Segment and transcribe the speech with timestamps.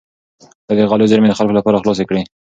[0.67, 2.21] ده د غلو زېرمې د خلکو لپاره خلاصې کړې.